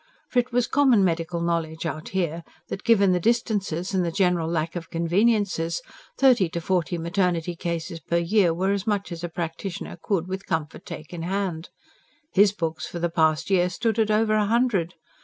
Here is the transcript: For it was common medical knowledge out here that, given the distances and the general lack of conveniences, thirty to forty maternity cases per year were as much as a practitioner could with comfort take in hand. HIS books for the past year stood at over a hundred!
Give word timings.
For 0.29 0.39
it 0.39 0.51
was 0.51 0.65
common 0.65 1.03
medical 1.03 1.41
knowledge 1.41 1.85
out 1.85 2.09
here 2.09 2.43
that, 2.69 2.83
given 2.83 3.11
the 3.11 3.19
distances 3.19 3.93
and 3.93 4.03
the 4.03 4.11
general 4.11 4.49
lack 4.49 4.75
of 4.75 4.89
conveniences, 4.89 5.79
thirty 6.17 6.49
to 6.49 6.59
forty 6.59 6.97
maternity 6.97 7.55
cases 7.55 7.99
per 7.99 8.17
year 8.17 8.51
were 8.51 8.71
as 8.71 8.87
much 8.87 9.11
as 9.11 9.23
a 9.23 9.29
practitioner 9.29 9.99
could 10.01 10.27
with 10.27 10.47
comfort 10.47 10.87
take 10.87 11.13
in 11.13 11.21
hand. 11.21 11.69
HIS 12.33 12.51
books 12.51 12.87
for 12.87 12.97
the 12.97 13.11
past 13.11 13.51
year 13.51 13.69
stood 13.69 13.99
at 13.99 14.09
over 14.09 14.33
a 14.33 14.47
hundred! 14.47 14.95